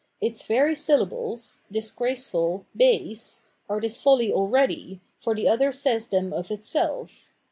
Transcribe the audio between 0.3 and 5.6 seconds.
very syllables," disgraceful," "base," are this folly already, for the